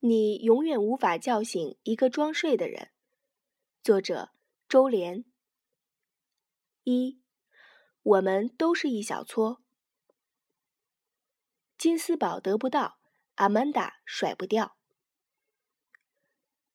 [0.00, 2.90] 你永远无法叫醒一个装睡的人。
[3.82, 4.30] 作者：
[4.68, 5.24] 周濂。
[6.84, 7.20] 一，
[8.02, 9.60] 我们都是一小撮。
[11.76, 13.00] 金丝宝得不到，
[13.34, 14.76] 阿曼达甩不掉。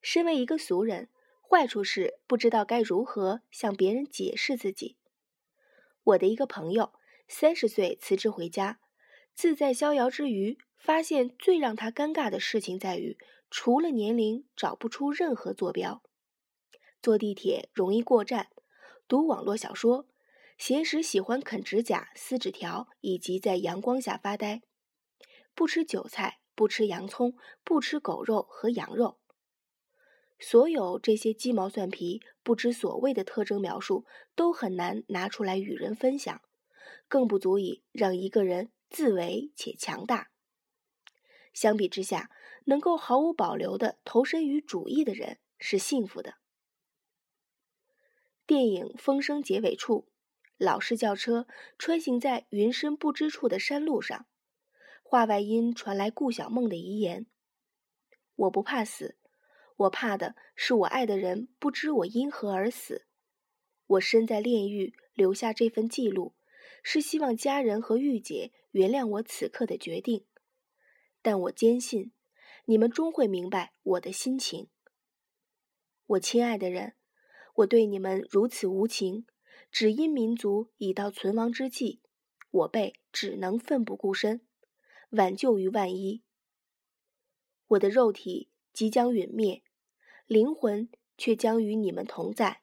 [0.00, 1.10] 身为一个俗人，
[1.42, 4.96] 坏处是不知道该如何向别人解释自己。
[6.04, 6.94] 我的一个朋友，
[7.26, 8.80] 三十岁辞职回家，
[9.34, 10.56] 自在逍遥之余。
[10.78, 13.18] 发现最让他尴尬的事情在于，
[13.50, 16.02] 除了年龄，找不出任何坐标。
[17.02, 18.48] 坐地铁容易过站，
[19.06, 20.06] 读网络小说，
[20.56, 24.62] 闲时喜欢啃指甲、撕纸条，以及在阳光下发呆。
[25.54, 29.18] 不吃韭菜，不吃洋葱，不吃狗肉和羊肉。
[30.40, 34.06] 所有这些鸡毛蒜皮、不知所谓的特征描述，
[34.36, 36.40] 都很难拿出来与人分享，
[37.08, 40.30] 更不足以让一个人自为且强大。
[41.58, 42.30] 相比之下，
[42.66, 46.34] 能够毫无保留的投身于主义的人是幸福的。
[48.46, 50.06] 电影《风声》结尾处，
[50.56, 54.26] 老式轿车穿行在云深不知处的山路上，
[55.02, 57.26] 话外音传来顾小梦的遗言
[58.46, 59.16] ：“我不怕死，
[59.78, 63.08] 我怕的是我爱的人不知我因何而死。
[63.88, 66.36] 我身在炼狱，留下这份记录，
[66.84, 70.24] 是希望家人和玉姐原谅我此刻的决定。”
[71.28, 72.12] 但我坚信，
[72.64, 74.70] 你们终会明白我的心情。
[76.06, 76.94] 我亲爱的人，
[77.56, 79.26] 我对你们如此无情，
[79.70, 82.00] 只因民族已到存亡之际，
[82.50, 84.40] 我辈只能奋不顾身，
[85.10, 86.22] 挽救于万一。
[87.66, 89.62] 我的肉体即将陨灭，
[90.24, 90.88] 灵魂
[91.18, 92.62] 却将与你们同在。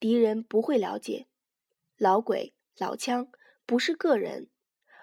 [0.00, 1.28] 敌人不会了解，
[1.96, 3.30] 老鬼、老枪
[3.64, 4.50] 不是个人，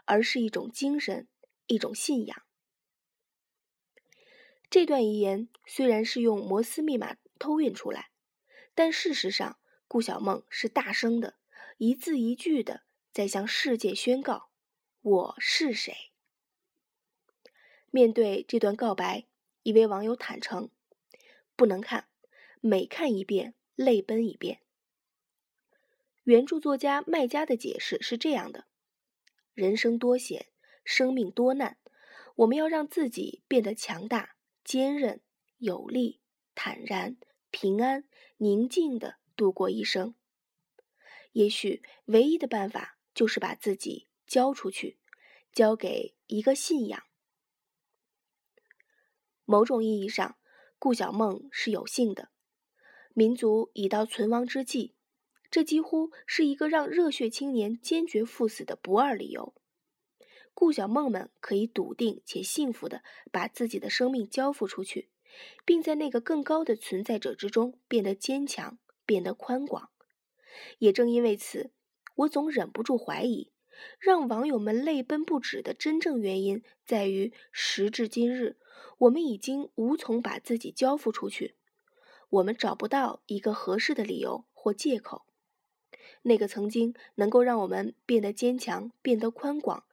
[0.03, 1.29] 而是一种精神。
[1.67, 2.43] 一种信仰。
[4.69, 8.09] 这段遗言虽然是用摩斯密码偷运出来，
[8.75, 11.35] 但事实上，顾小梦是大声的，
[11.77, 12.83] 一字一句的
[13.13, 14.49] 在向世界宣告
[15.01, 16.11] ：“我是谁。”
[17.91, 19.25] 面对这段告白，
[19.63, 20.69] 一位网友坦诚
[21.55, 22.09] ：“不能看，
[22.59, 24.59] 每看一遍，泪奔一遍。”
[26.25, 28.65] 原著作家麦家的解释是这样的
[29.55, 30.47] ：“人生多险。”
[30.87, 31.77] 生命多难，
[32.37, 35.19] 我们要让自己变得强大、坚韧、
[35.57, 36.21] 有力、
[36.55, 37.17] 坦然、
[37.51, 38.05] 平安、
[38.37, 40.15] 宁静的度过一生。
[41.33, 44.97] 也许唯一的办法就是把自己交出去，
[45.51, 47.03] 交给一个信仰。
[49.43, 50.37] 某种意义上，
[50.79, 52.29] 顾小梦是有幸的。
[53.13, 54.95] 民族已到存亡之际，
[55.51, 59.53] 这几乎是一个让热血青年坚决赴死的不二理由。
[60.59, 65.11] 顾小梦们可以笃定且幸福的把自己的生命交付出去，
[65.63, 69.91] 并在那个更高的存在者之中变得坚强，变得宽广。
[70.79, 71.69] 也正因为此，
[72.15, 73.51] 我总忍不住怀疑，
[73.99, 78.57] 让网友们泪奔不止的真正原因在于，时至今日，
[78.97, 81.53] 我们已经无从把自己交付出去，
[82.29, 85.27] 我们找不到一个合适的理由或借口。
[86.23, 89.83] 那个曾经能够让我们变得坚强、变得宽广。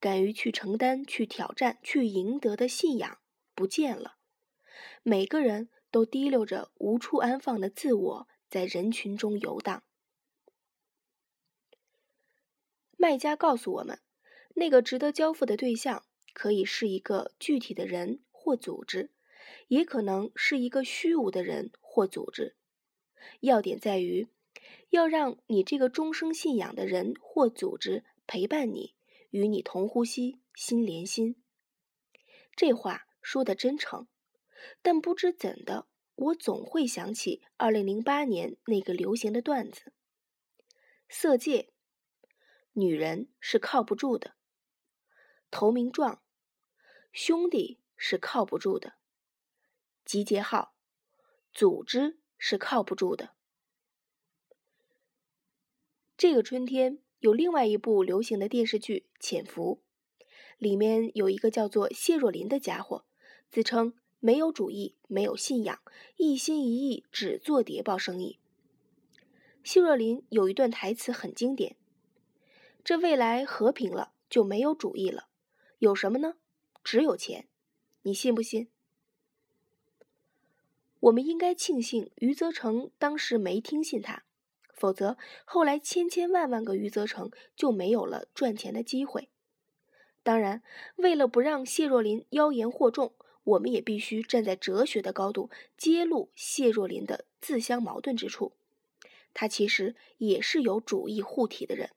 [0.00, 3.18] 敢于去承担、去挑战、去赢得的信仰
[3.54, 4.16] 不见了，
[5.02, 9.82] 每个人都提溜着无处安放的自我，在人群中游荡。
[12.96, 14.00] 卖家告诉我们，
[14.54, 19.10] 那个值得交付的对象可以是一个具体的人或组织，
[19.68, 22.54] 也可能是一个虚无的人或组织。
[23.40, 24.28] 要点在于，
[24.90, 28.94] 要让你这个终生信仰的人或组织陪伴你。
[29.32, 31.42] 与你同呼吸，心连心。
[32.54, 34.06] 这话说的真诚，
[34.82, 39.94] 但不知怎的，我总会想起二零零八年那个流行的段子：
[41.08, 41.72] 色戒，
[42.72, 44.34] 女人是靠不住的；
[45.50, 46.22] 投名状，
[47.10, 48.96] 兄弟是靠不住的；
[50.04, 50.74] 集结号，
[51.54, 53.34] 组织是靠不住的。
[56.18, 57.02] 这个春天。
[57.22, 59.78] 有另外一部流行的电视剧《潜伏》，
[60.58, 63.04] 里面有一个叫做谢若琳的家伙，
[63.48, 65.80] 自称没有主义、没有信仰，
[66.16, 68.40] 一心一意只做谍报生意。
[69.62, 71.76] 谢若琳有一段台词很经典
[72.82, 75.28] ：“这未来和平了，就没有主义了，
[75.78, 76.34] 有什么呢？
[76.82, 77.46] 只有钱，
[78.02, 78.66] 你信不信？”
[80.98, 84.24] 我们应该庆幸余则成当时没听信他。
[84.82, 89.28] 否则，后来千千万万个余则成就没有了赚钱的机会。
[90.24, 90.60] 当然，
[90.96, 93.14] 为了不让谢若琳妖言惑众，
[93.44, 98.54] 我们也必须站在哲学的高度揭露谢若琳的自相矛盾之处。
[99.32, 101.90] 他其实也是有主义护体的人，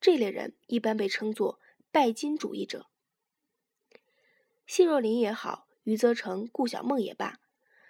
[0.00, 1.60] 这类人一般被称作
[1.92, 2.86] 拜金主义者。
[4.66, 7.38] 谢若琳也好，余则成、顾小梦也罢，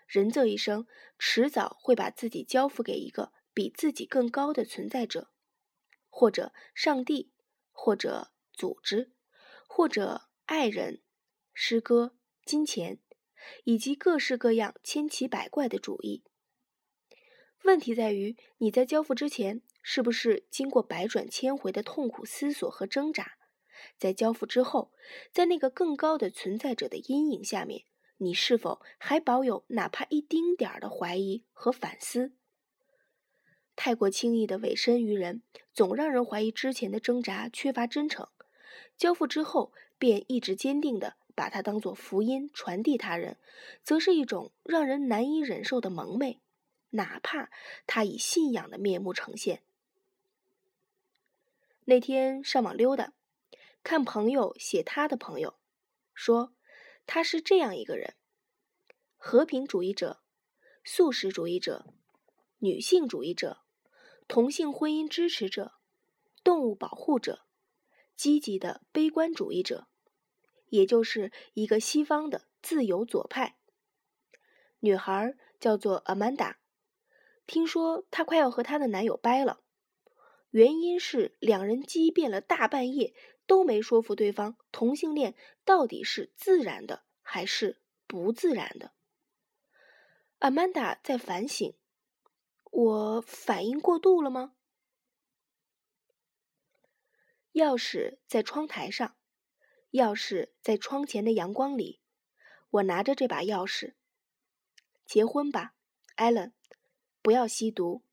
[0.09, 0.89] 人这一生
[1.21, 5.33] 迟早会把自己交付给一个比自己更高的存在者，
[6.09, 7.33] 或者上帝，
[7.73, 9.11] 或者组织，
[9.67, 11.03] 或者爱人、
[11.53, 12.15] 诗歌。
[12.47, 13.01] 金钱，
[13.65, 16.23] 以及各式各样千奇百怪的主义。
[17.65, 23.39] 问题在于，你在交付之前，是不是经过百转千回的痛苦思索和挣扎？
[23.99, 24.93] 在交付之后，
[25.33, 27.87] 在那个更高的存在者的阴影下面，
[28.19, 32.37] 你是否还保有哪怕一丁点儿的怀疑和反思？
[33.81, 35.41] 太过轻易的委身于人，
[35.73, 38.27] 总让人怀疑之前的挣扎缺乏真诚。
[38.97, 41.17] 交付之后，便意志坚定的。
[41.37, 43.39] 把它当作福音传递他人，
[43.85, 46.41] 则是一种让人难以忍受的蒙昧，
[46.91, 47.49] 哪怕
[47.87, 49.63] 他以信仰的面目呈现。
[51.85, 53.13] 那天上网溜达，
[53.85, 55.55] 看朋友写他的朋友，
[56.13, 56.53] 说
[57.07, 58.17] 他是这样一个人：
[59.17, 60.21] 和平主义者、
[60.83, 61.87] 素食主义者、
[62.59, 63.61] 女性主义者、
[64.29, 65.73] 同性婚姻支持者、
[66.45, 67.47] 动物保护者、
[68.15, 69.89] 积极的悲观主义者。
[70.71, 73.57] 也就是一个西方的自由左派
[74.81, 76.57] 女孩，叫做 Amanda。
[77.47, 79.61] 听说她快要和她的男友掰了，
[80.51, 83.15] 原因是两人激辩了大半夜，
[83.47, 85.35] 都没说服对方同性恋
[85.65, 88.93] 到底是自然的还是不自然的。
[90.39, 91.73] Amanda 在反省：
[92.71, 94.55] 我反应过度了吗？
[97.53, 99.17] 钥匙在窗台上。
[99.93, 102.03] 钥匙在窗前的阳光里，
[102.69, 103.95] 我拿着这把钥匙。
[105.07, 105.75] 结婚吧，
[106.17, 106.53] 艾伦，
[107.23, 108.05] 不要吸毒，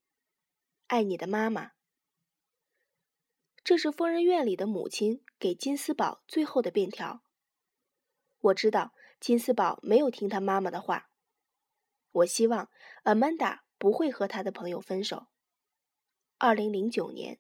[0.88, 1.74] 爱你的妈妈。
[3.62, 7.22] 这是疯人院里的母亲给金斯堡最后的便条。
[8.40, 11.10] 我知道金斯堡没有听他妈妈的话。
[12.12, 12.70] 我希望
[13.04, 15.28] 阿曼达不会和他的朋友分手。
[16.38, 17.40] 二零零九年